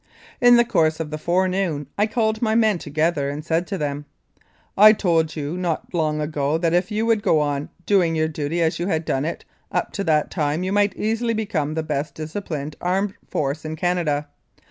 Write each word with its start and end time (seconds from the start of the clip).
In 0.41 0.55
the 0.57 0.65
course 0.65 0.99
of 0.99 1.11
the 1.11 1.19
forenoon 1.19 1.85
I 1.95 2.07
called 2.07 2.41
my 2.41 2.55
men 2.55 2.79
together 2.79 3.29
and 3.29 3.45
said 3.45 3.67
to 3.67 3.77
them:" 3.77 4.05
I 4.87 4.93
told 4.93 5.35
you 5.35 5.55
not 5.55 5.93
long 5.93 6.19
ago 6.19 6.57
that 6.57 6.73
if 6.73 6.89
you 6.89 7.05
would 7.05 7.21
go 7.21 7.39
on 7.39 7.69
doing 7.85 8.15
your 8.15 8.27
duty 8.27 8.63
as 8.63 8.79
you 8.79 8.87
had 8.87 9.05
done 9.05 9.25
it 9.25 9.45
up 9.71 9.91
to 9.93 10.03
that 10.05 10.31
time 10.31 10.63
you 10.63 10.71
might 10.73 10.95
easily 10.97 11.35
become 11.35 11.75
the 11.75 11.83
best 11.83 12.15
disciplined 12.15 12.75
armed 12.81 13.13
force 13.29 13.63
in 13.63 13.75
Canada. 13.75 14.27